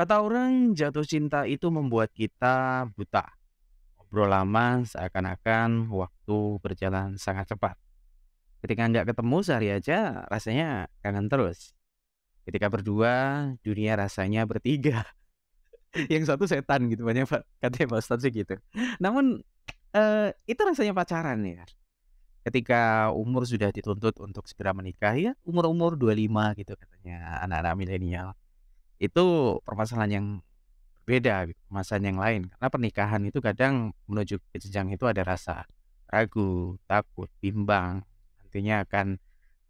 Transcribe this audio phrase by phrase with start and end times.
[0.00, 3.20] Kata orang jatuh cinta itu membuat kita buta.
[4.00, 7.76] Ngobrol lama seakan-akan waktu berjalan sangat cepat.
[8.64, 11.76] Ketika nggak ketemu sehari aja rasanya kangen terus.
[12.48, 13.12] Ketika berdua
[13.60, 15.04] dunia rasanya bertiga.
[16.08, 18.56] Yang satu setan gitu banyak Pak katanya Pak Ustadz sih gitu.
[19.04, 19.44] Namun
[19.92, 21.68] eh, itu rasanya pacaran ya.
[22.40, 28.32] Ketika umur sudah dituntut untuk segera menikah ya umur-umur 25 gitu katanya anak-anak milenial
[29.00, 29.24] itu
[29.64, 30.26] permasalahan yang
[31.08, 32.40] beda gitu, permasalahan yang lain.
[32.52, 35.64] Karena pernikahan itu kadang menuju ke jenjang itu ada rasa
[36.06, 38.04] ragu, takut, bimbang.
[38.44, 39.16] Nantinya akan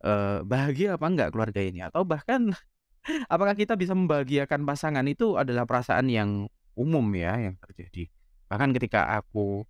[0.03, 2.51] eh, bahagia apa enggak keluarga ini atau bahkan
[3.33, 8.11] apakah kita bisa membahagiakan pasangan itu adalah perasaan yang umum ya yang terjadi.
[8.51, 9.63] Bahkan ketika aku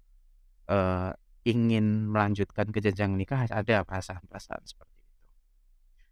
[0.72, 1.12] eh,
[1.44, 5.08] ingin melanjutkan ke jenjang nikah ada perasaan-perasaan seperti itu.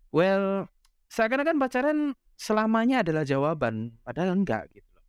[0.08, 0.72] Well,
[1.12, 1.98] seakan-akan pacaran
[2.38, 5.04] selamanya adalah jawaban, padahal enggak gitu loh.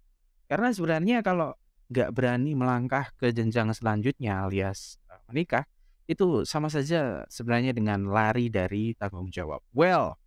[0.49, 1.53] Karena sebenarnya kalau
[1.93, 5.63] nggak berani melangkah ke jenjang selanjutnya alias eh, menikah,
[6.09, 9.61] itu sama saja sebenarnya dengan lari dari tanggung jawab.
[9.77, 10.17] Well,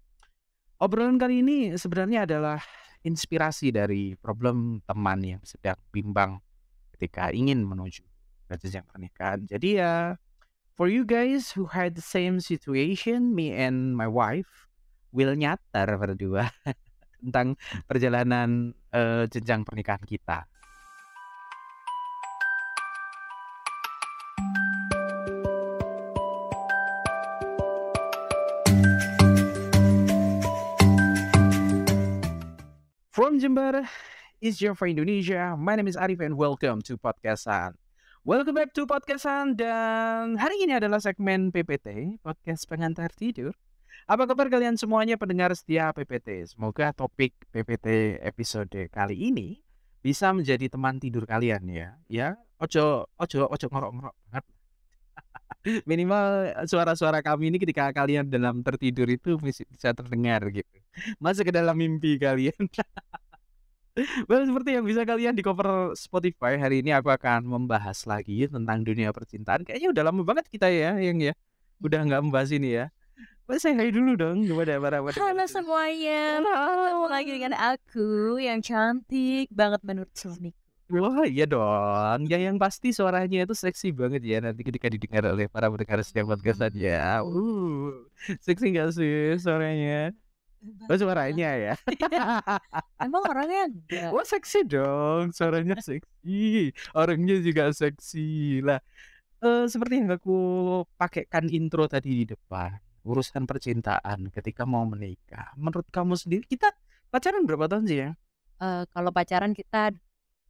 [0.78, 2.62] obrolan kali ini sebenarnya adalah
[3.03, 6.39] inspirasi dari problem teman yang sedang bimbang
[6.95, 8.06] ketika ingin menuju
[8.47, 9.42] ke jenjang pernikahan.
[9.50, 10.14] Jadi ya,
[10.78, 14.70] for you guys who had the same situation, me and my wife
[15.11, 16.55] will nyatar berdua
[17.23, 17.55] tentang
[17.87, 20.45] perjalanan eh, jenjang pernikahan kita.
[33.12, 33.86] From Jember,
[34.42, 35.55] is your for Indonesia.
[35.55, 37.79] My name is Arif and welcome to Podcastan.
[38.27, 43.55] Welcome back to Podcastan dan hari ini adalah segmen PPT, Podcast Pengantar Tidur.
[44.03, 46.50] Apa kabar kalian semuanya pendengar setia PPT?
[46.50, 49.62] Semoga topik PPT episode kali ini
[50.03, 51.95] bisa menjadi teman tidur kalian ya.
[52.11, 54.45] Ya, ojo ojo ojo ngorok-ngorok banget.
[55.91, 60.67] Minimal suara-suara kami ini ketika kalian dalam tertidur itu bisa terdengar gitu.
[61.23, 62.58] Masuk ke dalam mimpi kalian.
[64.24, 68.80] Well, seperti yang bisa kalian di cover Spotify hari ini aku akan membahas lagi tentang
[68.89, 69.69] dunia percintaan.
[69.69, 71.36] Kayaknya udah lama banget kita ya, yang ya.
[71.77, 72.89] Udah nggak membahas ini ya.
[73.52, 79.52] Saya hai dulu dong kepada para para Halo semuanya, ketemu lagi dengan aku yang cantik
[79.52, 80.57] banget menurut suamiku.
[80.89, 85.52] Wah iya dong, ya yang pasti suaranya itu seksi banget ya nanti ketika didengar oleh
[85.52, 87.20] para pendengar setiap podcastan ya.
[87.20, 88.08] Uh,
[88.40, 90.17] seksi gak sih suaranya?
[90.89, 91.74] Oh suaranya ya.
[93.05, 94.17] Emang orangnya enggak?
[94.17, 98.80] Wah seksi dong, suaranya seksi, orangnya juga seksi lah.
[99.45, 100.40] Eh, seperti yang aku
[100.96, 105.51] pakaikan intro tadi di depan, urusan percintaan ketika mau menikah.
[105.55, 106.70] Menurut kamu sendiri kita
[107.08, 108.11] pacaran berapa tahun sih ya?
[108.58, 109.90] Eh, kalau pacaran kita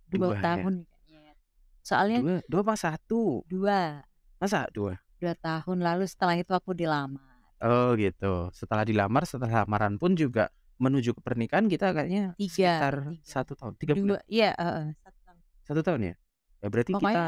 [0.09, 0.43] Dua dua ya?
[0.45, 1.35] tahun kayaknya.
[1.81, 3.41] Soalnya Dua, dua apa satu?
[3.49, 4.05] dua,
[4.37, 5.01] Masa dua?
[5.17, 7.23] dua tahun lalu setelah itu aku dilamar.
[7.63, 8.51] Oh gitu.
[8.51, 13.23] Setelah dilamar, setelah lamaran pun juga menuju ke pernikahan kita kayaknya Tiga, sekitar tiga.
[13.23, 15.37] satu tahun, tiga bulan, Dua, iya, eh, eh, satu tahun.
[15.63, 16.15] satu tahun ya.
[16.59, 17.27] Ya berarti kita Pokoknya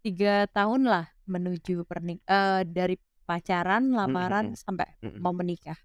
[0.00, 5.20] tiga tahun lah menuju pernik eh, dari pacaran, lamaran sampai Mm-mm.
[5.20, 5.76] mau menikah.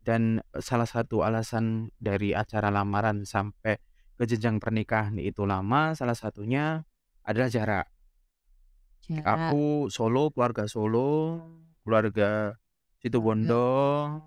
[0.00, 3.74] dan salah satu alasan dari acara lamaran sampai
[4.14, 6.86] ke jenjang pernikahan itu lama, salah satunya
[7.26, 7.86] adalah jarak.
[9.02, 9.50] Jarak.
[9.50, 11.42] Aku Solo, keluarga Solo,
[11.82, 12.54] keluarga
[12.98, 14.22] situ Bondo,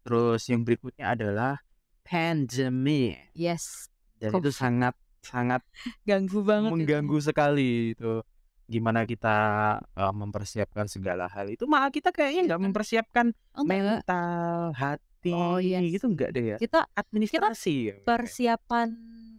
[0.00, 1.60] terus yang berikutnya adalah
[2.02, 5.60] pandemi Yes, dan Kok- itu sangat sangat
[6.08, 6.72] ganggu banget.
[6.72, 6.74] itu.
[6.76, 8.24] mengganggu sekali itu
[8.68, 9.36] gimana kita
[9.80, 15.82] eh, mempersiapkan segala hal itu malah kita kayaknya nggak mempersiapkan Oh, mental hati Oh, yes.
[15.90, 18.88] gitu enggak deh ya Kita administrasi ya, persiapan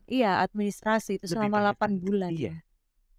[0.05, 1.91] iya administrasi itu Lebih selama banyak 8 kan?
[2.01, 2.31] bulan.
[2.33, 2.55] iya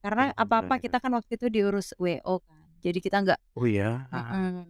[0.01, 0.81] Karena Delapan apa-apa ya.
[0.83, 2.61] kita kan waktu itu diurus WO kan.
[2.81, 4.67] Jadi kita nggak oh iya Ah, Mm-mm.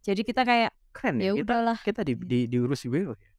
[0.00, 3.30] Jadi kita kayak keren ya ya kita udahlah kita di, di diurus di WO ya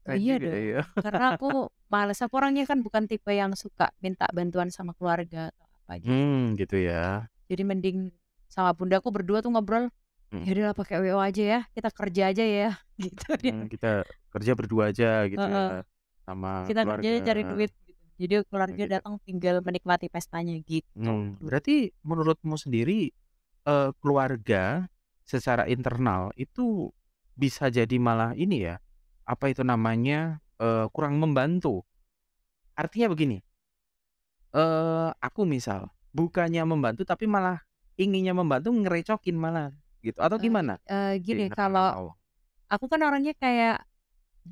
[0.00, 0.82] Keren Iya ya.
[0.96, 1.48] karena aku
[1.92, 6.12] males aku orangnya kan bukan tipe yang suka minta bantuan sama keluarga atau gitu.
[6.12, 7.98] hmm gitu ya Jadi mending
[8.46, 9.90] sama bundaku berdua tuh ngobrol
[10.30, 10.46] Hmm.
[10.46, 11.60] ya udahlah pakai WO aja ya.
[11.74, 12.70] Kita kerja aja ya
[13.02, 13.50] gitu dia.
[13.50, 15.68] Hmm, kita kerja berdua aja gitu Heeh.
[15.74, 15.82] ya
[16.22, 17.28] sama Kita kerjanya keluarga.
[17.34, 18.04] cari duit gitu.
[18.20, 18.92] Jadi keluarga Gitu.
[18.94, 20.86] datang tinggal menikmati pestanya gitu.
[20.94, 23.10] Hmm, berarti menurutmu sendiri
[23.66, 24.86] eh, keluarga
[25.26, 26.94] secara internal itu
[27.34, 28.78] bisa jadi malah ini ya
[29.26, 31.82] apa itu namanya eh, kurang membantu
[32.74, 33.42] artinya begini
[34.54, 37.62] eh aku misal bukannya membantu tapi malah
[37.98, 39.70] inginnya membantu ngerecokin malah
[40.02, 42.18] gitu atau Eh, gimana eh, gini kalau internal?
[42.72, 43.76] aku kan orangnya kayak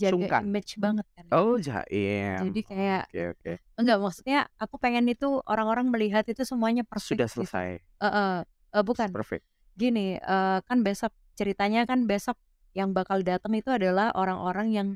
[0.00, 0.44] jaga Sungkan?
[0.44, 1.28] image banget kan.
[1.32, 2.40] Oh, jaim.
[2.40, 3.52] Jadi kayak Oke oke.
[3.80, 7.46] enggak maksudnya aku pengen itu orang-orang melihat itu semuanya perfect Sudah gitu.
[7.46, 7.80] selesai.
[8.02, 8.44] Heeh,
[8.74, 9.10] eee, bukan.
[9.12, 9.44] Perfect.
[9.78, 12.36] Gini, eee, kan besok ceritanya kan besok
[12.76, 14.88] yang bakal datang itu adalah orang-orang yang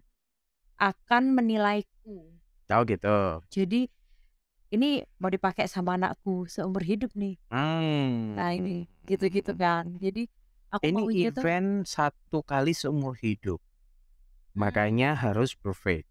[0.81, 2.35] akan menilaiku.
[2.71, 3.09] Oh, gitu.
[3.53, 3.87] Jadi
[4.75, 7.35] ini mau dipakai sama anakku seumur hidup nih.
[7.51, 8.39] Mmm.
[8.39, 9.85] Nah ini, gitu-gitu kan.
[10.05, 10.21] Jadi
[10.75, 13.63] aku Ini tuh event 1 kali seumur hidup.
[14.57, 14.93] Hmm.
[14.93, 16.09] Makanya harus perfect.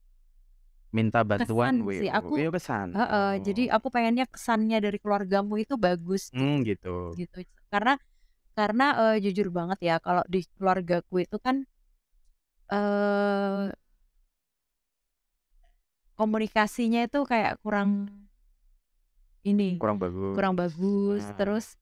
[0.94, 2.50] Minta bantuan kesan sih aku iya
[2.96, 3.72] heeh, jadi Oh.
[3.75, 7.19] aku pengennya kesannya dari keluargamu itu bagus Mmm, gitu.
[7.19, 7.44] gitu.
[7.44, 7.68] Gitu.
[7.74, 7.98] Karena
[8.58, 8.86] karena,
[9.16, 11.68] eee, jujur banget ya kalau di keluargaku itu kan
[12.69, 13.72] eee
[16.19, 18.12] komunikasinya itu kayak kurang
[19.48, 20.36] ini, Kurang bagus.
[20.36, 21.36] kurang bagus, Nah.
[21.38, 21.78] terus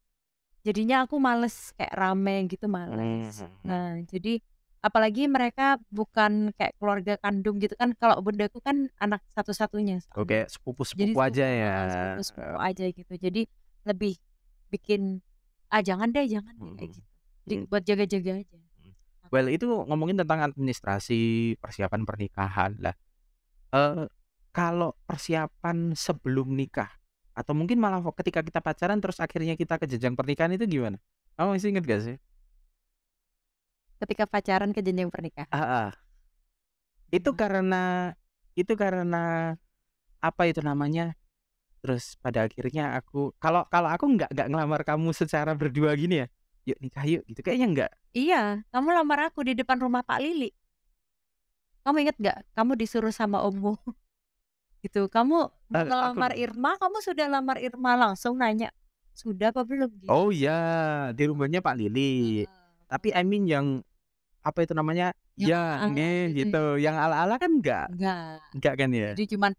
[0.67, 3.43] jadinya aku males kayak rame gitu males.
[3.43, 3.59] Mhm.
[3.67, 4.39] Nah, jadi
[4.85, 10.25] apalagi mereka bukan kayak keluarga kandung gitu kan, kalau bundaku kan anak satu-satunya Oh, soalnya.
[10.25, 10.49] kayak
[10.95, 11.73] Jadi sepupu-sepupu sepupu aja ya.
[11.77, 12.59] heeh, sepupu-sepupu Heeh.
[12.59, 13.13] aja gitu.
[13.19, 13.41] Jadi
[13.87, 14.15] lebih
[14.73, 15.21] bikin,
[15.73, 17.01] "Ah, jangan deh jangan deh," kayak Mhm.
[17.01, 17.09] gitu.
[17.47, 17.69] Jadi Mmm.
[17.69, 18.59] buat jaga-jaga aja.
[19.33, 22.81] Well, itu ngomongin tentang administrasi persiapan pernikahan.
[22.81, 22.95] Lah,
[23.73, 24.07] eee,
[24.53, 26.91] kalau persiapan sebelum nikah
[27.39, 30.99] atau mungkin malah ketika kita pacaran terus akhirnya kita ke jenjang pernikahan itu gimana?
[31.39, 32.15] Kamu masih inget gak sih?
[33.99, 35.47] Ketika pacaran ke jenjang pernikahan.
[35.51, 35.89] Heeh.
[37.15, 37.39] Itu Gimana?
[37.41, 37.83] karena
[38.59, 39.23] itu karena
[40.19, 41.15] apa itu namanya,
[41.81, 46.27] terus pada akhirnya aku kalau kalau aku nggak nggak ngelamar kamu secara berdua gini ya,
[46.69, 47.91] "Yuk nikah yuk," gitu, kayaknya enggak.
[48.15, 50.51] Iya, kamu lamar aku di depan rumah Pak Lili.
[51.83, 52.37] Kamu inget nggak?
[52.55, 53.75] Kamu disuruh sama ommu.
[54.79, 56.31] Gitu, kamu aku ngelamar.
[56.39, 58.71] Irma, kamu sudah lamar Irma langsung nanya,
[59.11, 60.07] "Sudah apa belum?" Gitu.
[60.07, 60.55] Oh iya,
[61.11, 62.43] di rumahnya Pak Lili.
[62.43, 62.87] Heeh.
[62.87, 63.83] Tapi I mean yang
[64.39, 66.83] apa itu namanya, Yang ya ala-ala nggih gitu gitu, ya.
[66.89, 67.87] yang ala-ala kan enggak.
[67.91, 68.39] Enggak.
[68.55, 69.09] Enggak kan ya?
[69.15, 69.51] Jadi cuman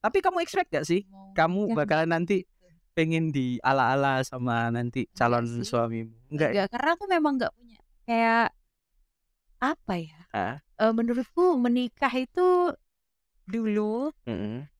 [0.00, 2.66] Tapi kamu expect gak sih, mau kamu bakalan nanti gitu.
[2.96, 5.66] pengen di ala-ala sama nanti Enggak calon sih.
[5.66, 6.14] suamimu?
[6.32, 6.64] Enggak ya?
[6.64, 7.78] Enggak, karena aku memang nggak punya
[8.08, 8.48] kayak
[9.60, 10.20] apa ya?
[10.80, 12.72] Eee, menurutku menikah itu
[13.50, 14.70] dulu Mhm.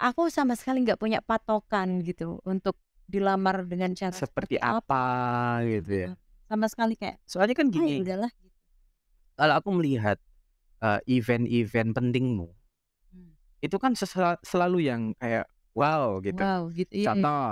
[0.00, 2.76] aku sama sekali nggak punya patokan gitu untuk
[3.06, 4.82] dilamar dengan cara Seperti seperti apa.
[4.82, 5.04] apa
[5.64, 6.08] gitu ya.
[6.50, 8.54] Sama sekali kayak, Soalnya kan "Ah, ya gini udahlah," gitu.
[9.36, 10.18] kalau aku melihat,
[10.82, 12.48] eee, event-event pentingmu,
[13.14, 13.30] Mmm.
[13.64, 15.46] itu kan sesela selalu yang kayak
[15.76, 16.40] wow gitu.
[16.42, 17.08] Wow, gitu, iya iya.
[17.12, 17.50] Contoh,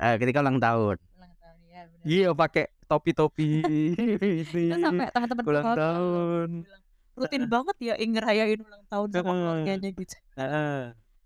[0.00, 0.96] eee, ketika ulang tahun.
[1.18, 2.04] Ulang tahun, iya bener.
[2.06, 3.50] Iya, pakai topi-topi
[4.68, 6.48] Terus sampai ini, teman-temanku ulang tahun.
[6.66, 6.81] bilang,
[7.18, 10.16] "Rutin banget ya ngerayain ulang tahun sama keluarganya," gitu.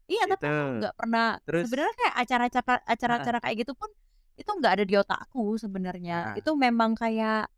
[0.06, 0.54] Iya, tapi Gitu.
[0.54, 3.90] aku nggak pernah sebenarnya kayak acara-acara acara-acara kayak gitu pun
[4.38, 6.36] itu nggak ada di otakku sebenarnya.
[6.38, 7.50] Itu memang kayak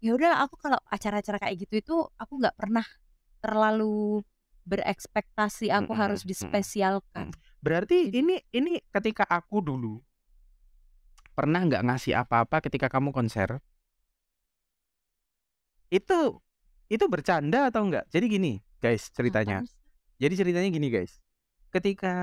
[0.00, 2.86] ya udah aku kalau acara-acara kayak gitu itu aku nggak pernah
[3.44, 4.24] terlalu
[4.64, 6.28] berekspektasi aku Mhm harus mhm.
[6.30, 7.26] dispesialkan.
[7.32, 7.36] Mhm.
[7.60, 10.00] Berarti Jadi ini ini ketika aku dulu
[11.36, 13.60] pernah nggak ngasih apa-apa ketika kamu konser?
[15.90, 16.40] Itu
[16.90, 18.04] itu bercanda atau enggak?
[18.10, 18.52] Jadi gini,
[18.82, 19.62] guys, ceritanya.
[20.18, 21.22] Jadi ceritanya gini, guys.
[21.70, 22.14] Ketika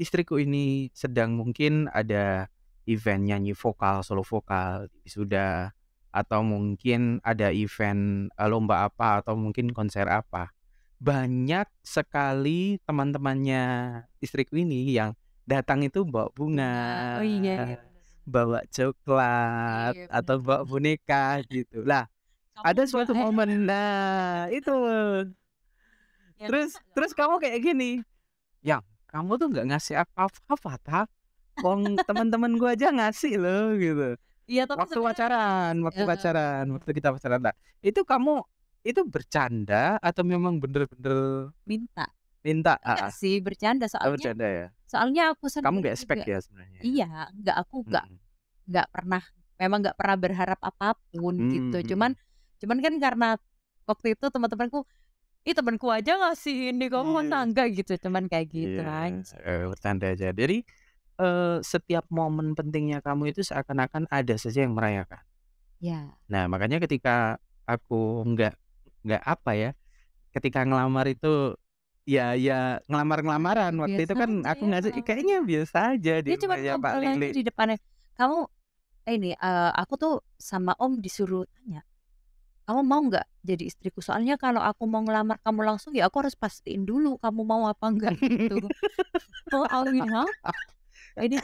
[0.00, 2.48] istriku ini sedang mungkin ada
[2.88, 5.76] event nyanyi vokal, solo vokal, wisuda,
[6.08, 10.56] atau mungkin ada event, eee, lomba apa atau mungkin konser apa.
[10.98, 13.62] Banyak sekali teman-temannya
[14.24, 15.12] istriku ini yang
[15.44, 16.74] datang itu bawa bunga.
[17.20, 17.78] Oh iya iya,
[18.24, 21.84] bawa coklat, Iya, atau bawa boneka gitu.
[21.84, 22.08] Lah,
[22.64, 24.70] ada enggak suatu eh momen nah itu.
[26.38, 27.90] Ya Terus masa nggak terus kamu kayak gini,
[28.64, 31.00] "Yang, kamu tuh nggak ngasih apa-apa ta?
[31.64, 34.16] Wong teman-teman gua aja ngasih loh," gitu.
[34.50, 36.08] Iya, tapi Waktu sebenarnya pacaran waktu heeh.
[36.08, 37.40] pacaran, waktu kita pacaran.
[37.44, 38.42] Nah, itu kamu
[38.86, 42.06] itu bercanda atau memang bener-bener Minta.
[42.46, 42.78] minta?
[42.86, 43.12] Enggak Heeh.
[43.12, 44.66] sih, bercanda Oh, soalnya bercanda ya?
[44.88, 46.84] soalnya aku Kamu sendiri nggak expect juga ya sebenarnya?
[46.84, 48.06] iya, enggak aku enggak
[48.70, 49.22] nggak pernah
[49.60, 51.78] memang nggak pernah berharap apa pun gitu.
[51.80, 52.27] Mmm, Cuman mhm.
[52.62, 53.28] Cuman kan karena
[53.88, 54.84] waktu itu teman-temanku,
[55.48, 57.46] "Ih, temanku aja ngasih ini, kamu masa Iya.
[57.46, 59.38] enggak?" Gitu, cuman kayak gitu Iya, aja.
[59.46, 60.26] eee, bercanda aja.
[60.32, 60.56] Jadi,
[61.20, 65.22] eee, setiap momen pentingnya kamu itu seakan-akan ada saja yang merayakan.
[65.80, 66.18] Ya.
[66.28, 68.52] Nah, makanya ketika aku nggak
[69.04, 69.70] nggak apa ya,
[70.34, 71.56] ketika ngelamar itu
[72.08, 73.74] ya ya ngelamar-ngelamaran.
[73.84, 75.04] Waktu itu Biasa kan aja aku ya, ngasih heeh.
[75.06, 77.32] kayaknya biasa aja di Dia cuman rumahnya Pak Lili.
[77.32, 77.78] di depannya,
[78.18, 78.38] "Kamu"
[79.12, 81.82] ini, eee, aku tuh sama Om disuruh tanya,
[82.68, 84.00] "Kamu mau nggak jadi istriku?
[84.04, 87.86] Soalnya kalau aku mau ngelamar kamu langsung ya aku harus pastiin dulu kamu mau apa
[87.88, 88.68] enggak," gitu.
[89.52, 90.28] Oh, aku gini, "Hah?
[91.20, 91.38] Ini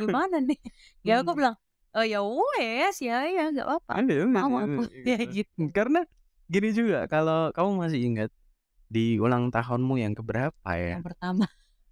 [0.00, 0.58] gimana nih?"
[1.06, 1.38] Ya aku Mmm.
[1.38, 1.56] bilang,
[1.96, 3.94] "Oh, ya wes, ya ya, nggak apa-apa,
[4.40, 5.36] mau aku." Ya gitu.
[5.36, 5.62] gitu.
[5.76, 6.00] Karena
[6.52, 8.30] gini juga, kalau kamu masih ingat,
[8.92, 10.98] Di ulang tahunmu yang keberapa ya?
[10.98, 11.44] Yang pertama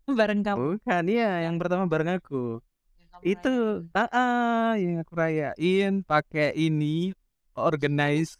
[0.18, 0.64] bareng kamu.
[0.82, 2.58] Bukan, iya yang pertama bareng aku.
[2.98, 3.88] Yang Itu rayain.
[3.94, 7.14] heeh, yang aku rayain pakai ini,
[7.56, 8.36] organize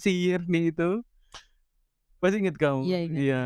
[0.00, 0.90] sihirnya itu.
[2.20, 2.80] Masih inget kamu?
[2.88, 3.20] Iya, ingat.
[3.20, 3.42] Iya.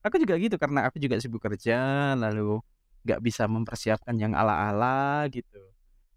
[0.00, 2.64] Aku juga gitu karena aku juga sibuk kerja, lalu
[3.04, 5.60] nggak bisa mempersiapkan yang ala-ala gitu.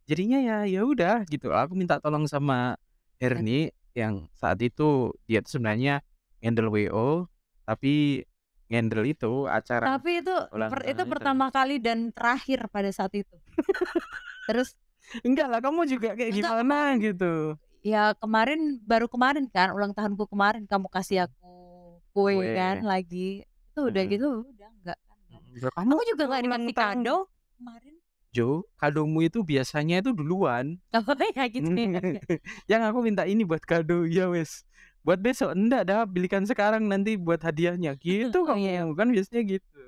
[0.08, 1.51] Jadinya ya ya udah gitu.
[1.51, 2.79] Aku minta tolong sama
[3.20, 6.01] Herni yang saat itu dia tuh sebenarnya
[6.41, 7.29] handle WO
[7.63, 8.25] tapi
[8.67, 11.12] handle itu acara Tapi itu per, itu itu.
[11.13, 13.36] pertama kali dan terakhir pada saat itu.
[14.50, 14.75] Terus
[15.22, 17.60] Enggak lah, kamu juga kayak Enggak, gimana gitu.
[17.84, 22.56] Ya kemarin baru kemarin kan ulang tahunku kemarin kamu kasih aku kue Kue.
[22.56, 23.44] kan lagi.
[23.74, 24.13] Itu udah Mm-mm.
[24.16, 25.42] gitu udah enggak kan.
[25.60, 27.18] Bro, kamu Aku juga nggak dikasih kado
[27.60, 27.94] kemarin.
[28.34, 30.82] Jo, kadomu itu biasanya itu duluan.
[30.96, 31.04] Oh
[31.38, 32.02] ya gitu ya.
[32.72, 34.66] yang aku minta ini buat kado, ya wes.
[35.04, 37.94] Buat besok enggak dah, belikan sekarang nanti buat hadiahnya.
[38.00, 38.82] Gitu Oh, iya.
[38.88, 39.84] kamu, kan biasanya gitu.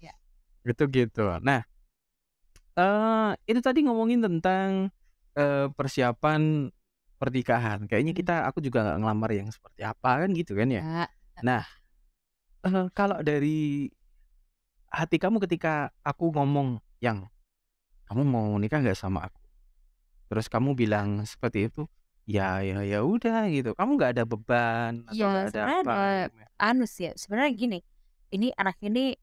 [0.00, 0.14] Iya.
[0.64, 1.24] Gitu gitu.
[1.44, 1.60] Nah,
[2.78, 4.88] eh itu tadi ngomongin tentang
[5.36, 6.72] eh, persiapan
[7.22, 7.86] pernikahan.
[7.86, 8.20] Kayaknya Hmm.
[8.26, 10.82] kita aku juga nggak ngelamar yang seperti apa kan gitu kan ya.
[10.82, 11.04] Ya,
[11.38, 11.62] Nah,
[12.66, 13.86] eh, kalau dari
[14.90, 17.30] hati kamu ketika aku ngomong yang
[18.10, 19.40] kamu mau nikah nggak sama aku,
[20.28, 21.86] terus kamu bilang seperti itu,
[22.26, 23.72] ya ya ya udah gitu.
[23.78, 25.94] Kamu nggak ada beban atau Ya, nggak ada sebenarnya apa?
[25.94, 26.48] ada- gitu ya?
[26.60, 27.12] anu sih ya.
[27.16, 27.78] Sebenarnya gini,
[28.34, 29.14] ini anak ini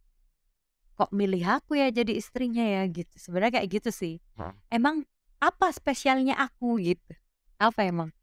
[1.00, 3.14] kok milih aku ya jadi istrinya ya gitu.
[3.16, 4.16] Sebenarnya kayak gitu sih.
[4.36, 4.56] Hmm.
[4.68, 5.06] Emang
[5.40, 7.14] apa spesialnya aku gitu?
[7.60, 8.16] Apa emang?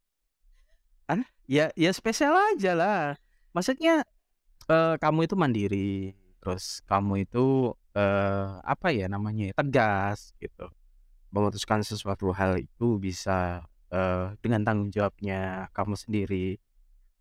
[1.46, 3.02] Ya ya spesial aja lah.
[3.54, 4.02] Maksudnya
[4.66, 10.66] eh, kamu itu mandiri, terus kamu itu eh, apa ya namanya ya, tegas gitu.
[11.30, 13.62] Memutuskan sesuatu hal itu bisa
[13.94, 16.58] eh, dengan tanggung jawabnya kamu sendiri.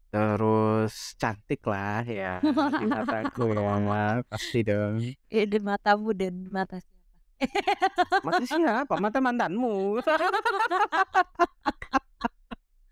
[0.09, 2.39] Terus cantik lah ya
[2.79, 5.03] di mataku ya pasti dong.
[5.29, 8.23] Eh, di matamu dan mata siapa?
[8.23, 8.95] Mata siapa?
[8.97, 9.99] Mata mantanmu.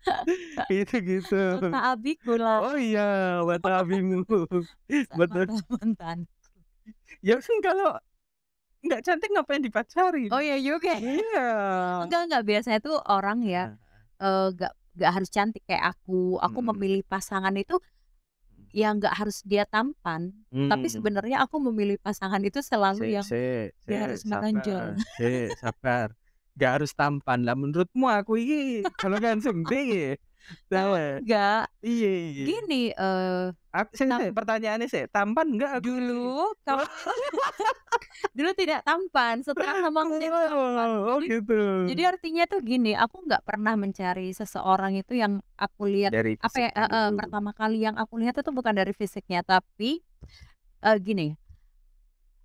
[0.72, 1.42] gitu gitu.
[1.60, 2.60] Mata abiku lah.
[2.64, 4.24] Oh iya, mata abimu.
[5.18, 5.46] Betul.
[5.68, 6.18] Mantan.
[7.24, 7.96] Ya kan kalau
[8.84, 10.28] nggak cantik ngapain dipacari?
[10.28, 10.92] Oh ya juga.
[11.00, 11.48] Iya.
[12.04, 13.76] Enggak enggak biasanya tuh orang ya
[14.20, 16.36] eh, enggak enggak harus cantik kayak aku.
[16.38, 16.66] Aku Mm.
[16.74, 17.80] memilih pasangan itu
[18.74, 20.34] ya enggak harus dia tampan,
[20.66, 20.94] tapi Hmm.
[20.98, 23.44] sebenarnya aku memilih pasangan itu selalu Si, yang si,
[23.86, 24.42] dia si, harus sabar.
[24.42, 24.86] menonjol.
[25.14, 25.30] Si,
[25.62, 26.08] sabar.
[26.54, 30.14] Gak harus tampan lah menurutmu aku ini kalau langsung deh.
[30.70, 30.92] Tahu?
[31.24, 32.12] enggak Iya.
[32.46, 35.90] gini eh Aku sih tam- pertanyaannya sih tampan enggak aku?
[35.90, 36.84] dulu kamu
[38.38, 40.88] dulu tidak tampan setelah sama jadi tampan.
[41.10, 41.58] Oh, gitu.
[41.90, 46.56] Jadi artinya tuh gini, aku nggak pernah mencari seseorang itu yang aku lihat dari apa
[46.60, 47.18] ya eh, dulu.
[47.18, 50.00] pertama kali yang aku lihat itu bukan dari fisiknya tapi
[50.84, 51.34] eh, gini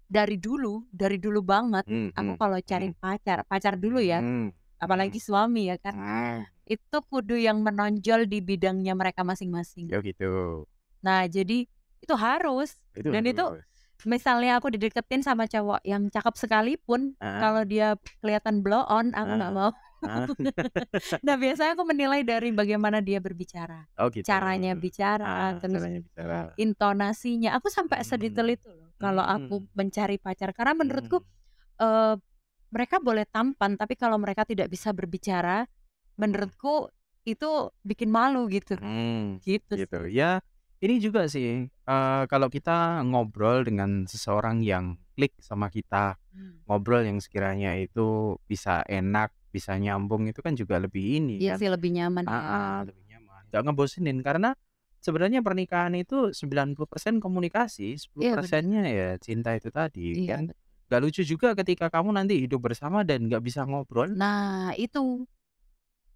[0.09, 4.49] dari dulu dari dulu banget Hmm, aku hmm, kalau cari pacar pacar dulu ya hmm,
[4.77, 6.39] apalagi suami ya kan hmm.
[6.65, 10.65] itu kudu yang menonjol di bidangnya mereka masing-masing Ya gitu.
[10.99, 13.61] nah jadi itu harus Itu Dan itu harus.
[14.01, 19.31] misalnya aku dideketin sama cowok yang cakep sekalipun Ah, kalau dia kelihatan blow on aku
[19.31, 19.57] nggak Ah.
[19.59, 20.25] mau ah.
[21.21, 24.23] nah biasanya aku menilai dari bagaimana dia berbicara Oh gitu.
[24.23, 26.39] caranya bicara Ah, terus caranya bicara.
[26.55, 28.55] intonasinya aku sampai sedetail Hmm.
[28.55, 29.69] itu loh kalau aku Hmm.
[29.73, 31.27] mencari pacar karena menurutku Hmm.
[31.79, 32.15] eh,
[32.69, 35.65] mereka boleh tampan tapi kalau mereka tidak bisa berbicara
[36.15, 36.91] menurutku
[37.23, 37.49] itu
[37.81, 39.97] bikin malu gitu Hmm, gitu, gitu.
[40.05, 40.19] sih.
[40.19, 40.43] Ya,
[40.79, 46.61] ini juga sih eh, kalau kita ngobrol dengan seseorang yang klik sama kita, Hmm.
[46.67, 51.59] ngobrol yang sekiranya itu bisa enak, bisa nyambung itu kan juga lebih ini Iya kan.
[51.59, 52.39] sih lebih nyaman Ah, ya.
[52.45, 53.41] ah, lebih nyaman.
[53.49, 54.53] Gak ngebosenin karena
[54.99, 58.43] sebenarnya pernikahan itu 90% komunikasi, 10 Iya benar.
[58.43, 60.35] persennya ya cinta itu tadi Iya.
[60.35, 60.43] kan.
[60.89, 64.09] Gak lucu juga ketika kamu nanti hidup bersama dan gak bisa ngobrol.
[64.13, 65.25] Nah itu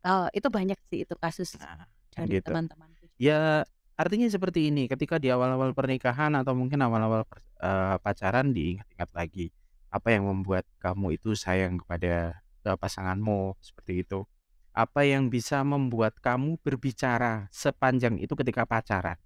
[0.03, 2.51] eh, itu banyak sih itu kasus Nah, dari gitu.
[2.51, 3.07] teman-temanku.
[3.15, 3.63] Ya,
[3.95, 7.23] artinya seperti ini, ketika di awal-awal pernikahan atau mungkin awal-awal
[7.63, 9.47] eh, pacaran diingat-ingat lagi
[9.93, 14.25] apa yang membuat kamu itu sayang kepada pasanganmu seperti itu.
[14.73, 19.21] Apa yang bisa membuat kamu berbicara sepanjang itu ketika pacaran.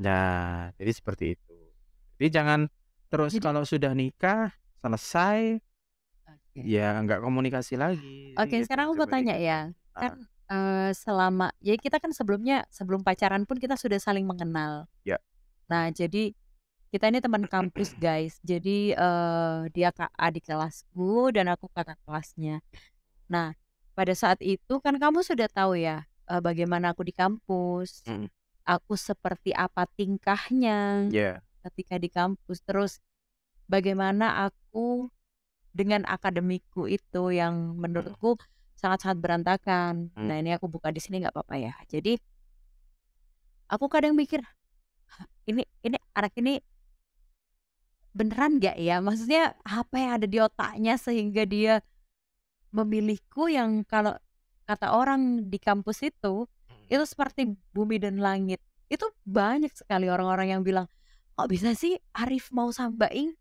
[0.00, 1.56] Nah, jadi seperti itu.
[2.16, 2.60] Jadi jangan
[3.12, 5.60] terus Jadi- kalau sudah nikah selesai
[6.24, 6.58] Oke.
[6.64, 8.32] ya nggak komunikasi lagi.
[8.34, 9.46] Oke, gitu, sekarang aku mau tanya itu.
[9.46, 9.60] ya.
[9.92, 10.12] Ah, Kan
[10.48, 14.88] eh, selama ya kita kan sebelumnya sebelum pacaran pun kita sudah saling mengenal.
[15.04, 15.20] Ya.
[15.68, 16.32] Nah, jadi
[16.88, 18.40] kita ini teman kampus, guys.
[18.40, 22.64] Jadi eh, dia kak adik kelasku dan aku kakak kelasnya.
[23.28, 23.52] Nah,
[23.92, 28.04] pada saat itu kan kamu sudah tahu ya eh, bagaimana aku di kampus.
[28.08, 28.28] Mm.
[28.62, 31.42] aku seperti apa tingkahnya Iya.
[31.66, 32.62] ketika di kampus.
[32.62, 33.02] Terus
[33.66, 35.10] bagaimana aku
[35.74, 38.38] dengan akademikku itu yang menurutku
[38.78, 40.14] sangat-sangat berantakan.
[40.14, 40.26] Hmm.
[40.30, 41.74] Nah, ini aku buka di sini nggak apa-apa ya.
[41.90, 42.14] Jadi
[43.66, 44.46] aku kadang mikir
[45.10, 46.62] "Hah, ini ini anak ini
[48.12, 49.02] beneran nggak ya?
[49.02, 51.82] Maksudnya apa yang ada di otaknya sehingga dia
[52.72, 54.16] memilihku yang kalau
[54.64, 56.48] kata orang di kampus itu
[56.88, 58.60] itu seperti bumi dan langit.
[58.88, 60.88] Itu banyak sekali orang-orang yang bilang,
[61.36, 63.32] kok bisa sih Arif mau sama Ing?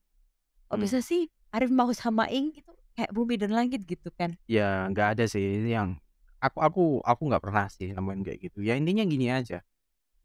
[0.71, 0.83] Kok Hmm.
[0.83, 2.55] bisa sih Arif mau sama Ing?
[2.55, 4.35] Itu kayak bumi dan langit gitu kan.
[4.47, 5.99] Ya nggak ada sih yang
[6.39, 8.63] aku aku aku nggak pernah sih nemuin kayak gitu.
[8.63, 9.59] Ya intinya gini aja.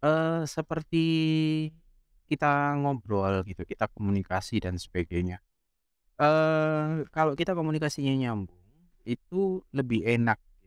[0.02, 1.06] Eh seperti
[2.26, 5.42] kita ngobrol gitu, kita komunikasi dan sebagainya.
[6.22, 8.65] Eh kalau kita komunikasinya nyambung
[9.06, 10.66] itu lebih enak gitu.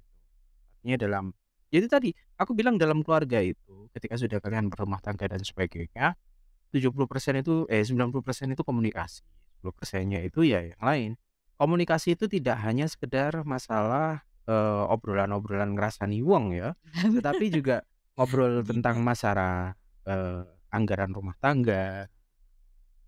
[0.80, 1.26] Artinya dalam
[1.70, 6.18] jadi tadi aku bilang dalam keluarga itu ketika sudah kalian berumah tangga dan sebagainya
[6.74, 9.22] 70% itu eh 90% itu komunikasi.
[9.60, 11.12] 10%-nya itu ya yang lain.
[11.60, 17.84] Komunikasi itu tidak hanya sekedar masalah eh, obrolan-obrolan ngerasani wong ya, tetapi juga
[18.16, 19.76] ngobrol tentang masalah
[20.08, 22.08] eh, anggaran rumah tangga,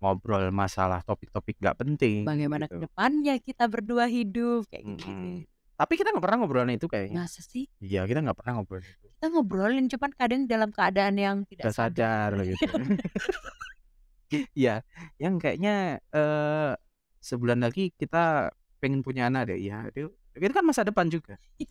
[0.02, 2.82] ngobrol masalah topik-topik gak penting Bagaimana gitu.
[2.82, 5.06] ke depannya kita berdua hidup kayak gitu.
[5.06, 5.46] Mm-mm.
[5.72, 7.22] Tapi kita nggak pernah ngobrolin itu kayaknya.
[7.22, 9.06] Masa sih Iya, kita nggak pernah ngobrolin itu.
[9.08, 12.66] kita ngobrolin cuman kadang dalam keadaan yang tidak Udah sadar gitu.
[14.56, 14.80] Iya,
[15.16, 16.72] yang kayaknya eh
[17.20, 19.58] sebulan lagi kita pengen punya anak deh.
[19.60, 21.36] Ya, itu itu kan masa depan juga.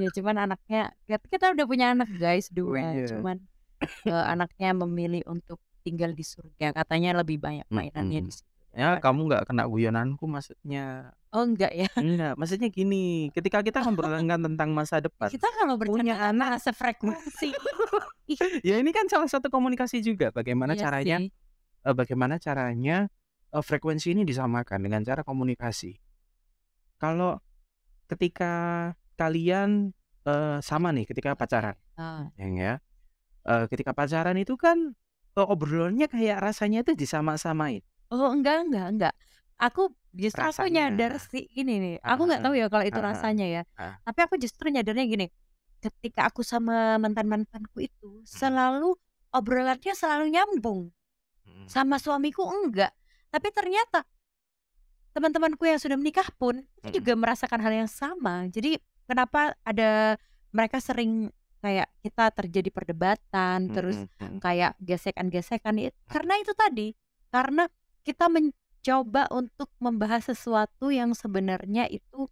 [0.00, 3.16] ya cuman anaknya kita, udah punya anak guys dua Iya.
[3.16, 3.40] cuman
[4.04, 8.36] eh, anaknya memilih untuk tinggal di surga katanya lebih banyak mainannya di Mm-mm.
[8.36, 11.10] situ Ya, kamu nggak kena guyonanku maksudnya.
[11.34, 16.14] oh enggak ya Enggak, maksudnya gini, ketika kita ngobrolkan tentang masa depan, kita kalau punya
[16.30, 17.50] anak sefrekuensi
[18.62, 21.34] ya ini kan salah satu komunikasi juga bagaimana Iya caranya sih.
[21.82, 23.10] eh, bagaimana caranya
[23.50, 25.98] eh, frekuensi ini disamakan dengan cara komunikasi.
[26.94, 27.42] Kalau
[28.06, 28.52] ketika
[29.16, 29.90] kalian
[30.22, 31.74] eh, sama nih ketika pacaran,
[32.38, 32.74] yang ya,
[33.44, 34.94] eh, ketika pacaran itu kan
[35.36, 37.80] obrolannya kayak rasanya itu disama-samain.
[38.10, 39.14] oh enggak enggak enggak
[39.60, 40.90] aku justru aku Rasanya.
[40.90, 43.62] nyadar sih ini nih aku nggak tahu ya kalau itu rasanya ya
[44.02, 45.26] tapi aku justru nyadarnya gini
[45.78, 48.26] ketika aku sama mantan mantanku itu Hmm.
[48.26, 48.98] selalu
[49.30, 50.90] obrolannya selalu nyambung
[51.46, 51.66] Mm.
[51.70, 52.90] sama suamiku enggak
[53.30, 54.02] tapi ternyata
[55.10, 56.96] teman-temanku yang sudah menikah pun itu Mm-mm.
[57.02, 60.18] juga merasakan hal yang sama jadi kenapa ada
[60.50, 64.38] mereka sering kayak kita terjadi perdebatan terus Mm, mm, mm.
[64.40, 66.88] kayak gesekan-gesekan itu karena itu tadi
[67.28, 67.68] karena
[68.00, 72.26] kita mencoba untuk membahas sesuatu yang sebenarnya itu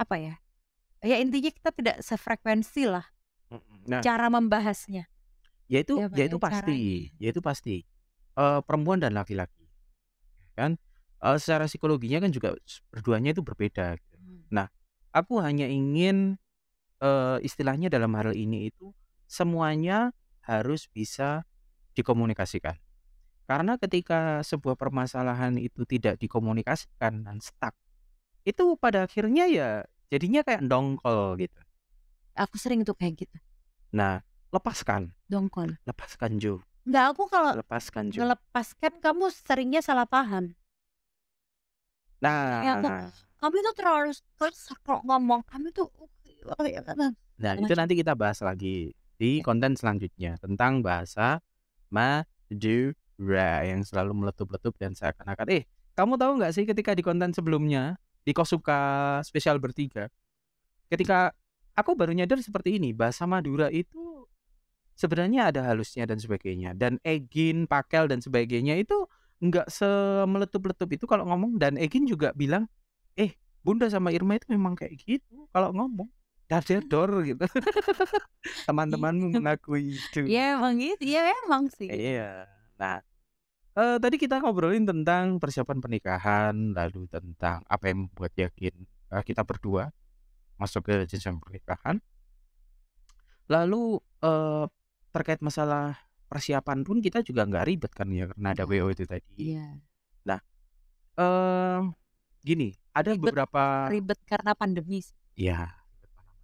[0.00, 0.34] apa ya
[1.04, 3.04] ya intinya kita tidak sefrekuensi lah.
[3.88, 5.08] Nah, cara membahasnya
[5.70, 7.76] ya itu Ya, ya ya, pasti, ya itu pasti.
[8.34, 9.70] Eh, perempuan dan laki-laki,
[10.58, 10.74] kan?
[11.20, 12.56] Eh, secara psikologinya kan juga
[12.90, 13.94] berduanya itu berbeda.
[14.00, 14.16] gitu.
[14.50, 14.66] Nah,
[15.14, 16.38] aku hanya ingin
[17.00, 18.92] eh, istilahnya dalam hal ini itu
[19.26, 20.12] semuanya
[20.44, 21.44] harus bisa
[21.96, 22.76] dikomunikasikan.
[23.50, 27.74] Karena ketika sebuah permasalahan itu tidak dikomunikasikan dan stuck,
[28.46, 29.68] itu pada akhirnya ya
[30.08, 31.58] jadinya kayak dongkol gitu.
[32.34, 33.36] aku sering tuh kayak gitu
[33.90, 34.22] Nah,
[34.54, 38.22] lepaskan, dongkol lepaskan Jo, Enggak, aku kalau lepaskan Jo.
[38.22, 40.54] ngelepaskan kamu seringnya salah paham
[42.20, 42.72] Nah, Ya,
[43.40, 45.88] kamu itu terlalu terus kok ngomong kamu tuh
[47.40, 51.44] nah itu nanti kita bahas lagi di konten selanjutnya tentang bahasa
[51.92, 58.00] Madura yang selalu meletup-letup dan seakan-akan eh kamu tahu nggak sih ketika di konten sebelumnya
[58.24, 60.08] di Kosuka spesial bertiga
[60.88, 61.36] ketika
[61.76, 64.24] aku baru nyadar seperti ini bahasa Madura itu
[64.96, 69.08] sebenarnya ada halusnya dan sebagainya dan Egin, Pakel dan sebagainya itu
[69.40, 72.68] nggak semeletup-letup itu kalau ngomong dan Egin juga bilang
[73.16, 73.32] eh
[73.64, 76.08] Bunda sama Irma itu memang kayak gitu kalau ngomong
[76.50, 77.46] dadedor gitu.
[78.66, 80.26] Teman-temanmu mengakui itu.
[80.26, 81.06] Ya emang gitu.
[81.06, 81.86] Ya emang sih.
[81.86, 82.50] Iya.
[82.74, 82.98] Nah
[83.78, 88.74] eh, tadi kita ngobrolin tentang persiapan pernikahan lalu tentang apa yang membuat yakin
[89.14, 89.94] eh, kita berdua
[90.58, 92.02] masuk ke jenjang pernikahan.
[93.46, 94.66] Lalu eh,
[95.14, 95.94] terkait masalah
[96.26, 99.54] persiapan pun kita juga nggak ribet kan ya karena ada WO itu tadi.
[99.54, 99.78] Iya.
[101.20, 101.80] Eh
[102.40, 103.20] gini ada Ribet.
[103.34, 105.04] beberapa ribet karena pandemi.
[105.36, 105.68] Iya,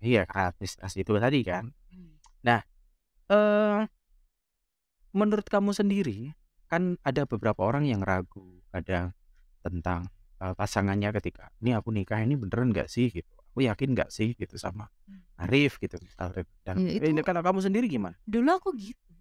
[0.07, 1.65] iya karena administrasi itu tadi kan.
[1.93, 2.15] Hmm.
[3.29, 3.81] Eh,
[5.17, 6.37] menurut kamu sendiri
[6.71, 9.15] kan ada beberapa orang yang ragu kadang
[9.65, 10.11] tentang
[10.43, 13.31] eh, pasangannya ketika ini aku nikah ini beneran nggak sih gitu.
[13.55, 14.87] aku yakin nggak sih gitu sama
[15.37, 16.45] Arif gitu misalnya.
[16.65, 18.17] Dan Ya, ini itu kalau kamu sendiri gimana?
[18.25, 19.13] dulu aku gitu.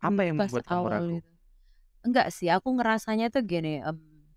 [0.00, 1.16] Apa yang Pas membuat kamu ragu?
[1.20, 1.28] itu.
[2.06, 4.30] Enggak sih, aku ngerasanya tuh gini, mmm,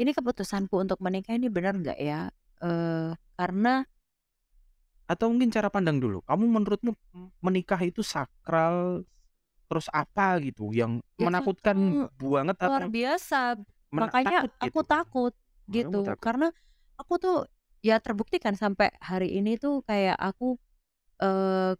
[0.00, 2.28] ini keputusanku untuk menikah ini benar nggak ya?
[2.64, 3.84] Eee, karena
[5.06, 6.92] Atau mungkin cara pandang dulu, kamu menurutmu
[7.42, 9.06] menikah itu sakral,
[9.70, 13.56] terus apa gitu yang Ya menakutkan itu banget luar atau biasa.
[13.96, 14.84] Makanya takut aku gitu?
[14.84, 15.32] takut
[15.70, 16.00] gitu.
[16.04, 16.18] takut.
[16.20, 16.48] Karena
[17.00, 17.36] aku tuh
[17.80, 20.58] ya terbukti kan sampai hari ini tuh kayak aku,
[21.22, 21.72] eee,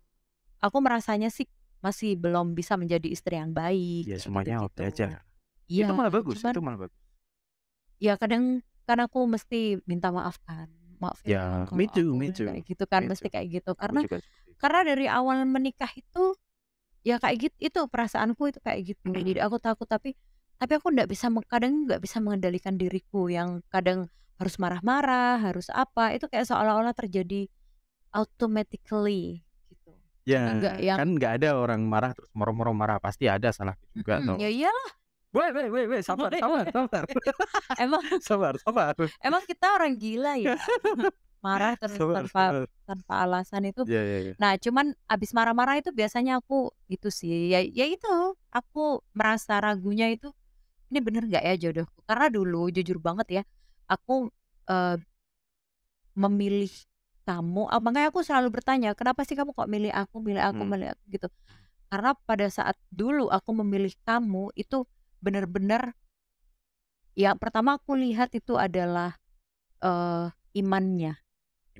[0.62, 1.46] aku merasanya sih
[1.84, 4.88] masih belum bisa menjadi istri yang baik, Ya semuanya oke gitu-gitu.
[4.88, 5.20] aja.
[5.68, 7.00] Iya, Itu malah bagus, cuman itu malah bagus.
[8.00, 10.68] ya kadang kan aku mesti minta maaf kan,
[11.02, 13.32] "Maaf ya Ya, me too aku me ini," too kayak gitu kan, me mesti too.
[13.32, 13.70] kayak gitu.
[13.76, 14.00] Karena
[14.60, 16.34] karena dari awal menikah itu,
[17.06, 19.12] ya kayak git itu perasaanku itu kayak gitu.
[19.22, 20.16] Jadi aku takut tapi
[20.60, 24.08] tapi aku nggak bisa kadang nggak bisa mengendalikan diriku yang kadang
[24.40, 27.48] harus marah-marah, harus apa, itu kayak seolah-olah terjadi
[28.14, 29.92] automatically gitu.
[30.26, 30.50] Ya,
[30.82, 34.38] yang kan nggak ada orang marah terus moro-moro marah, pasti ada salahnya juga Mhm, toh.
[34.42, 34.90] ya iyalah.
[35.36, 37.06] Weh weh weh weh, sabar sabar sabar.
[37.82, 38.94] Emang Sabar sabar.
[39.22, 40.52] emang kita orang gila ya?
[41.44, 42.68] Marah terus Sabar tanpa sabar.
[42.88, 43.84] tanpa alasan itu.
[43.84, 44.36] Ya ya ya.
[44.40, 48.08] Nah, cuman abis marah-marah itu biasanya aku itu sih, ya ya itu,
[48.52, 50.32] aku merasa ragunya itu,
[50.92, 52.00] ini bener nggak ya jodohku?
[52.08, 53.42] Karena dulu jujur banget ya,
[53.90, 54.30] aku,
[54.70, 54.98] eee
[56.16, 56.72] memilih
[57.28, 60.72] kamu eee, makanya aku selalu bertanya, "Kenapa sih kamu kok milih aku milih aku Hmm.
[60.72, 61.28] milih aku?" Gitu.
[61.92, 64.84] Karena pada saat dulu aku memilih kamu, itu
[65.26, 65.90] bener-bener
[67.16, 69.16] yang pertama aku lihat itu adalah,
[69.80, 70.28] eee,
[70.60, 71.16] imannya.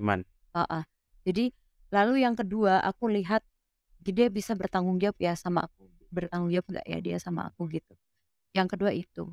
[0.01, 0.25] Iman.
[0.57, 0.83] Heeh.
[1.29, 1.45] Jadi
[1.93, 3.45] lalu yang kedua aku lihat,
[4.01, 7.93] dia bisa bertanggung jawab ya sama aku, bertanggung jawab nggak ya dia sama aku gitu.
[8.57, 9.25] Yang kedua itu.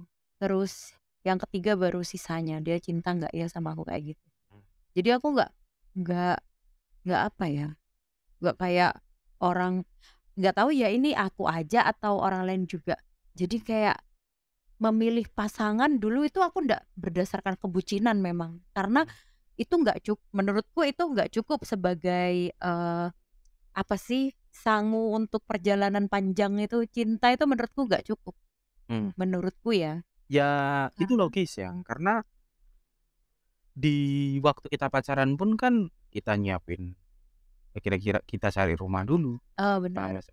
[0.42, 0.92] Terus
[1.24, 4.26] yang ketiga baru sisanya, dia cinta nggak ya sama aku kayak gitu.
[4.98, 5.50] Jadi aku nggak
[5.98, 6.38] nggak
[7.06, 7.68] nggak apa ya,
[8.42, 8.92] nggak kayak
[9.42, 9.84] orang
[10.38, 12.98] nggak tahu ya ini aku aja atau orang lain juga.
[13.34, 13.98] Jadi kayak
[14.82, 18.62] memilih pasangan dulu itu aku ndak berdasarkan kebucinan memang.
[18.76, 19.06] Karena
[19.58, 23.06] itu nggak cuk menurutku itu nggak cukup sebagai, eee,
[23.74, 28.34] apa sih, sangu untuk perjalanan panjang itu, cinta itu menurutku nggak cukup.
[28.88, 29.14] Mmm.
[29.18, 30.02] Menurutku ya.
[30.28, 32.24] Ya, itu Karena logis ya, karena
[33.74, 33.96] di
[34.38, 35.74] waktu kita pacaran pun kan
[36.14, 36.94] kita nyiapin,
[37.74, 39.38] ya kira-kira kita cari rumah dulu.
[39.58, 40.24] Oh, benar.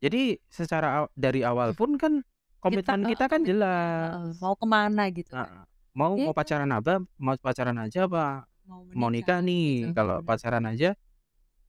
[0.00, 0.08] Kan?
[0.10, 2.22] Jadi secara aw dari awal pun kan
[2.70, 4.36] Kita komitmen heeh, kita kan jelas.
[4.42, 5.50] mau ke mana gitu kan.
[5.50, 5.62] Heeh.
[5.96, 6.36] Mau Ya mau itu.
[6.36, 9.92] pacaran apa mau pacaran aja apa Mau mau nikah gitu, nih?
[9.96, 10.26] Kalau bener.
[10.26, 10.94] pacaran aja,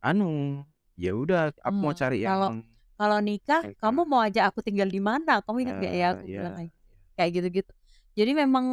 [0.03, 0.63] anu,
[0.99, 2.63] ya udah aku mau Mmm, cari kalau yang
[2.97, 3.77] kalau nikah, nikah.
[3.77, 5.41] "Kamu mau ajak aku tinggal di mana?
[5.45, 6.77] Kamu ingat nggak ya?" Eee, Aku iya bilang kayak iya.
[7.17, 7.71] kayak gitu-gitu.
[8.17, 8.65] Jadi memang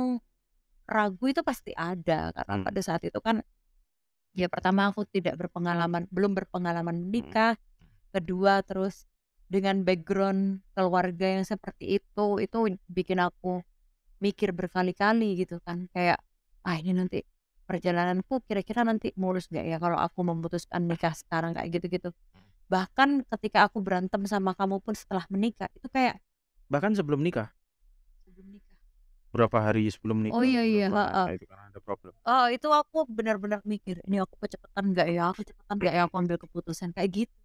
[0.88, 2.64] ragu itu pasti ada, karena Mmm.
[2.64, 3.42] pada saat itu kan,
[4.36, 7.44] ya pertama aku tidak berpengalaman belum berpengalaman Mhm.
[7.44, 7.56] menikah,
[8.14, 9.06] kedua terus
[9.50, 12.58] dengan background keluarga yang seperti itu, itu
[12.90, 13.62] bikin aku
[14.22, 16.18] mikir berkali-kali gitu kan, kayak,
[16.66, 17.22] "Ah ini nanti
[17.68, 22.10] perjalananku kira-kira nanti mulus nggak ya kalau aku memutuskan nikah sekarang?" Kayak gitu-gitu.
[22.72, 26.20] Bahkan ketika aku berantem sama kamu pun setelah menikah, itu kayak
[26.72, 27.52] Bahkan sebelum nikah?
[28.24, 28.78] Sebelum nikah.
[29.34, 31.26] Berapa hari sebelum nikah Oh iya iya, heeh.
[31.28, 32.12] nah itu kan ada problem.
[32.26, 36.36] Oh itu aku benar-benar mikir, "Ini aku kecepatan nggak ya kecepatan nggak ya aku ambil
[36.40, 37.36] keputusan?" Kayak gitu.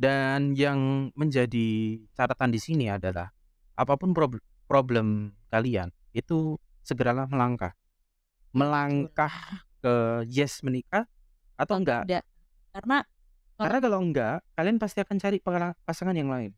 [0.00, 3.28] Dan yang menjadi catatan di sini adalah,
[3.76, 7.76] apa pun prob problem kalian, itu segeralah melangkah.
[8.56, 9.28] Melangkah
[9.84, 11.04] ke yes menikah
[11.60, 12.08] atau enggak.
[12.08, 12.24] tidak.
[12.72, 12.98] Karena
[13.60, 15.36] Karena kalau enggak, kalian pasti akan cari
[15.84, 16.56] pasangan yang lain.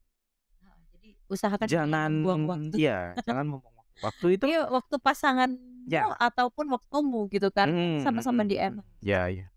[0.94, 2.78] Jadi usahakan jangan membuang waktu.
[2.78, 3.98] iya, jangan membuang waktu.
[4.06, 6.06] Waktu itu Iya, waktu pasanganmu Ya.
[6.14, 8.66] ataupun waktumu gitu kan, Mhm sama-sama mhm di mhm.
[8.70, 8.84] eman.
[9.02, 9.50] Ya ya.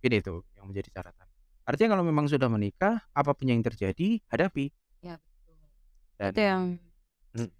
[0.00, 1.27] Ini tuh yang menjadi catatan.
[1.68, 4.72] Artinya kalau memang sudah menikah, apa pun yang terjadi, hadapi.
[5.04, 5.56] Ya betul.
[6.16, 6.62] Dan Itu yang
[7.36, 7.50] mhm.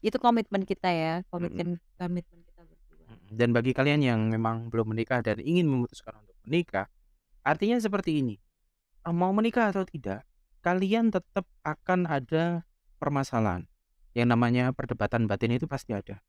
[0.00, 1.28] itu komitmen kita ya, Mhm.
[1.28, 1.68] komitmen
[2.00, 3.04] komitmen kita berdua.
[3.04, 3.36] Mhm.
[3.36, 6.88] Dan bagi kalian yang memang belum menikah dan ingin memutuskan untuk menikah,
[7.44, 8.40] artinya seperti ini,
[9.04, 10.24] eee, mau menikah atau tidak,
[10.64, 12.64] kalian tetap akan ada
[12.96, 13.68] permasalahan.
[14.16, 16.24] Yang namanya perdebatan batin itu pasti ada.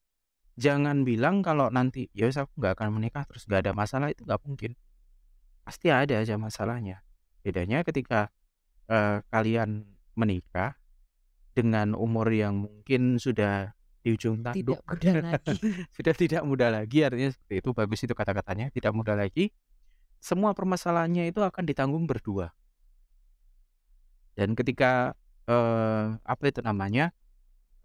[0.60, 4.44] Jangan bilang kalau nanti, "Ya aku nggak akan menikah terus nggak ada masalah," itu nggak
[4.44, 4.76] mungkin.
[5.70, 7.06] Pasti ada aja masalahnya.
[7.46, 8.34] Bedanya ketika,
[8.90, 9.86] eee, kalian
[10.18, 10.76] menikah
[11.54, 15.62] dengan umur yang mungkin sudah di ujung tanduk, Tidak muda lagi.
[15.96, 19.54] sudah tidak muda lagi, artinya seperti itu, bagus itu kata-katanya, tidak muda lagi.
[20.20, 22.54] Semua permasalahannya itu akan ditanggung berdua.
[24.38, 25.14] Dan ketika,
[25.50, 27.12] eee, apa itu namanya,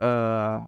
[0.00, 0.58] eee,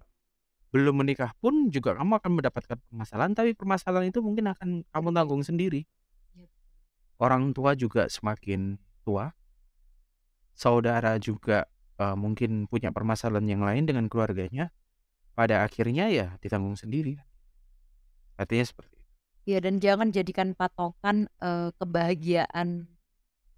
[0.73, 5.43] belum menikah pun juga kamu akan mendapatkan permasalahan, tapi permasalahan itu mungkin akan kamu tanggung
[5.45, 5.87] sendiri.
[7.17, 9.33] Orang tua juga semakin tua.
[10.53, 11.65] Saudara juga
[11.97, 14.69] uh, mungkin punya permasalahan yang lain dengan keluarganya.
[15.37, 17.21] Pada akhirnya ya ditanggung sendiri.
[18.37, 19.09] Artinya seperti itu.
[19.47, 22.89] Ya dan jangan jadikan patokan uh, kebahagiaan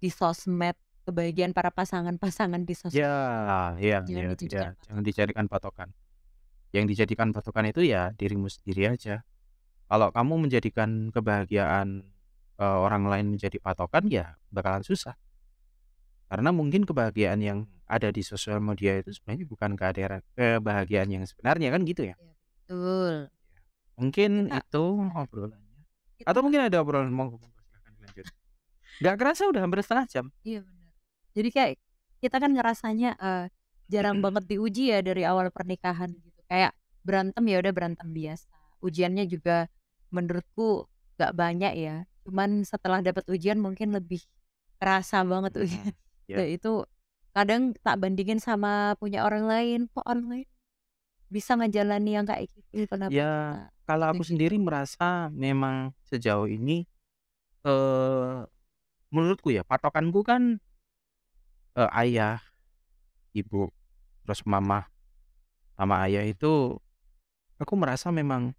[0.00, 3.00] di sosmed, kebahagiaan para pasangan-pasangan di sosmed.
[3.00, 4.84] Ya, ya, Jangan ya, dijadikan ya.
[4.88, 5.88] Jangan dijadikan patokan.
[6.72, 9.24] Yang dijadikan patokan itu ya dirimu sendiri aja.
[9.90, 12.06] Kalau kamu menjadikan kebahagiaan
[12.60, 15.16] uh, orang lain menjadi patokan ya bakalan susah.
[16.30, 17.58] Karena mungkin kebahagiaan yang
[17.90, 22.14] ada di sosial media itu sebenarnya bukan keadaan kebahagiaan yang sebenarnya kan gitu ya.
[22.14, 23.14] Ya, betul.
[23.98, 25.80] Mungkin Kita- itu obrolannya.
[26.22, 28.26] Kita- Atau mungkin ada obrolan mau silahkan dilanjut.
[29.02, 30.24] Gak kerasa udah hampir setengah jam.
[30.46, 30.92] Iya benar.
[31.34, 31.72] Jadi kayak
[32.22, 33.46] kita kan ngerasanya eh,
[33.90, 36.40] jarang banget diuji ya dari awal pernikahan gitu.
[36.46, 38.46] Kayak berantem ya udah berantem biasa.
[38.86, 39.66] Ujiannya juga
[40.14, 40.86] menurutku
[41.18, 42.06] gak banyak ya.
[42.26, 44.20] Cuman setelah dapat ujian mungkin lebih
[44.80, 45.92] kerasa banget ujian.
[46.30, 46.36] Ya.
[46.40, 46.86] Ya, itu
[47.34, 49.80] kadang tak bandingin sama punya orang lain.
[49.90, 50.48] Kok orang lain
[51.30, 53.14] bisa ngejalani yang kayak gitu kenapa?
[53.14, 53.32] Ya,
[53.86, 54.34] kalau aku gitu?
[54.34, 56.86] sendiri merasa memang sejauh ini
[57.66, 58.38] eh
[59.12, 60.58] menurutku ya patokanku kan
[61.78, 62.42] eh, ayah,
[63.34, 63.70] ibu,
[64.26, 64.90] terus mama
[65.78, 66.76] sama ayah itu
[67.62, 68.52] aku merasa memang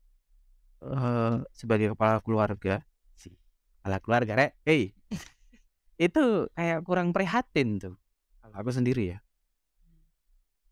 [0.82, 2.82] eh sebagai kepala keluarga
[3.82, 4.94] kepala keluarga rek hey
[5.98, 7.98] itu kayak kurang prihatin tuh
[8.39, 9.20] kalau aku sendiri ya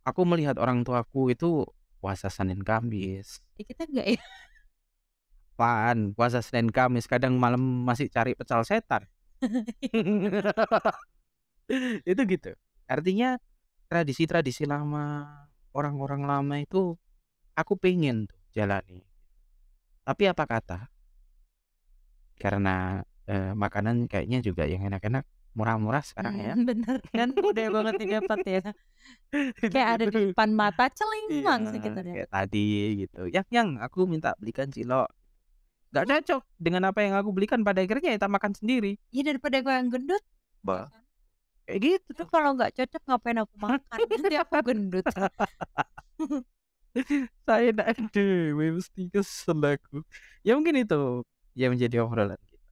[0.05, 1.65] aku melihat orang tuaku itu
[1.97, 4.21] puasa Senin Kamis Ya, kita enggak ya?
[5.59, 6.15] Apaan?
[6.15, 9.03] Puasa Senin Kamis kadang malam masih cari pecal setan.
[12.07, 12.55] itu gitu.
[12.87, 13.35] Artinya
[13.91, 15.27] tradisi-tradisi lama
[15.75, 16.95] orang-orang lama itu
[17.59, 19.03] aku pengen tuh jalani.
[20.07, 20.87] Tapi apa kata?
[22.39, 26.53] Karena eh, makanan kayaknya juga yang enak-enak murah-murah sekarang ya.
[26.55, 28.61] Hmm, bener kan udah banget didapat ya.
[29.59, 32.13] Kayak ada di depan mata celing langsung Iya, gitu ya.
[32.15, 32.67] kayak tadi
[33.05, 33.21] gitu.
[33.27, 35.09] Yang yang aku minta belikan cilok.
[35.89, 38.95] Gak cocok dengan apa yang aku belikan pada akhirnya kita makan sendiri.
[39.09, 40.21] Ya daripada gue yang gendut.
[40.61, 40.85] Bah.
[41.65, 43.81] Kayak gitu Itu kalau nggak cocok ngapain aku makan?
[44.05, 45.05] Nanti aku gendut.
[47.45, 50.01] saya nak dewe mesti kesel aku
[50.41, 51.21] ya mungkin itu
[51.59, 52.67] yang menjadi obrolan kita.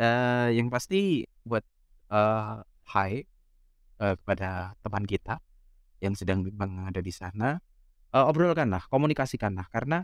[0.00, 1.60] Eh yang pasti buat
[2.08, 2.56] eh
[2.96, 3.12] hai
[4.00, 5.36] eh, kepada teman kita
[6.00, 6.48] yang sedang
[6.88, 7.60] ada di sana
[8.16, 9.68] eh, obrolkanlah komunikasikanlah.
[9.68, 10.00] Karena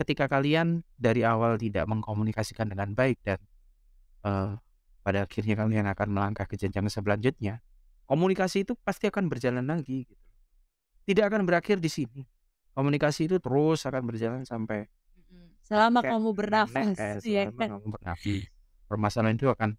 [0.00, 3.36] ketika kalian dari awal tidak mengkomunikasikan dengan baik dan
[4.24, 4.56] eh,
[5.04, 7.60] pada akhirnya kalian akan melangkah ke jenjang selanjutnya
[8.08, 10.24] komunikasi itu pasti akan berjalan lagi gitu.
[11.04, 12.24] Tidak akan berakhir di sini.
[12.72, 14.88] Komunikasi itu terus akan berjalan sampai
[15.68, 16.96] Selama Kayak kamu bernafas,
[17.28, 17.68] ya kan?
[17.76, 18.40] kamu bernafas.
[18.88, 19.70] Permasalahan itu akan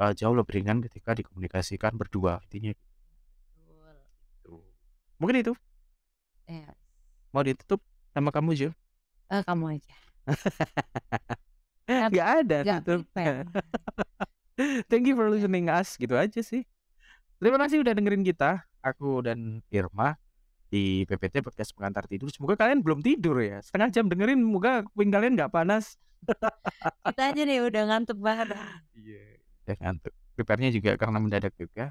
[0.00, 4.54] eh, jauh lebih ringan ketika dikomunikasikan berdua intinya gitu.
[5.20, 5.52] Mungkin itu
[6.48, 6.72] Ya,
[7.28, 7.84] mau ditutup
[8.16, 8.70] sama kamu Jo?
[9.28, 9.94] eh, kamu aja.
[11.88, 13.00] Nggak- Gak ada Gak tutup.
[13.04, 13.44] prepare.
[14.88, 16.64] Thank you for listening us gitu aja sih.
[17.36, 20.16] Terima kasih udah dengerin kita, aku dan Irma
[20.68, 22.28] di PPT podcast pengantar tidur.
[22.28, 23.60] Semoga kalian belum tidur ya.
[23.64, 25.96] Setengah jam dengerin, semoga kuping kalian nggak panas.
[27.08, 28.52] Kita aja nih udah ngantuk banget.
[28.92, 29.40] Iya.
[29.64, 30.14] Udah ngantuk.
[30.36, 31.90] Prepare-nya juga karena mendadak juga.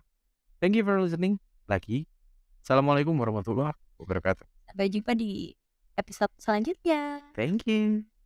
[0.61, 2.07] Thank you for listening lagi.
[2.63, 4.45] Assalamualaikum warahmatullahi wabarakatuh.
[4.71, 5.53] Sampai jumpa di
[5.97, 7.21] episode selanjutnya.
[7.33, 8.16] Thank you.